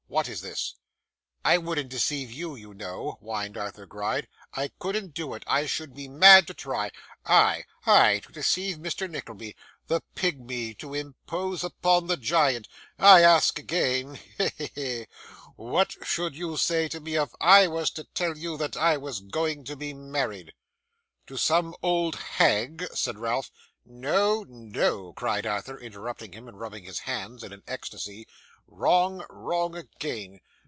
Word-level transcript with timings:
What 0.11 0.27
is 0.27 0.41
this?' 0.41 0.75
'I 1.45 1.59
wouldn't 1.59 1.87
deceive 1.89 2.29
YOU, 2.33 2.53
you 2.53 2.73
know,' 2.73 3.17
whined 3.21 3.55
Arthur 3.55 3.85
Gride; 3.85 4.27
'I 4.53 4.71
couldn't 4.77 5.13
do 5.13 5.33
it, 5.35 5.43
I 5.47 5.65
should 5.65 5.95
be 5.95 6.09
mad 6.09 6.47
to 6.47 6.53
try. 6.53 6.91
I, 7.25 7.63
I, 7.85 8.19
to 8.19 8.33
deceive 8.33 8.75
Mr. 8.75 9.09
Nickleby! 9.09 9.55
The 9.87 10.01
pigmy 10.15 10.73
to 10.79 10.93
impose 10.93 11.63
upon 11.63 12.07
the 12.07 12.17
giant. 12.17 12.67
I 12.99 13.21
ask 13.21 13.57
again 13.57 14.15
he, 14.37 14.49
he, 14.57 14.69
he! 14.75 15.07
what 15.55 15.95
should 16.05 16.35
you 16.35 16.57
say 16.57 16.89
to 16.89 16.99
me 16.99 17.15
if 17.15 17.29
I 17.39 17.67
was 17.67 17.89
to 17.91 18.03
tell 18.03 18.37
you 18.37 18.57
that 18.57 18.75
I 18.75 18.97
was 18.97 19.21
going 19.21 19.63
to 19.63 19.77
be 19.77 19.93
married?' 19.93 20.51
'To 21.25 21.37
some 21.37 21.73
old 21.81 22.17
hag?' 22.17 22.83
said 22.93 23.17
Ralph. 23.17 23.49
'No, 23.85 24.43
No,' 24.49 25.13
cried 25.13 25.47
Arthur, 25.47 25.79
interrupting 25.79 26.33
him, 26.33 26.49
and 26.49 26.59
rubbing 26.59 26.83
his 26.83 26.99
hands 26.99 27.45
in 27.45 27.53
an 27.53 27.63
ecstasy. 27.65 28.27
'Wrong, 28.73 29.25
wrong 29.29 29.75
again. 29.75 30.39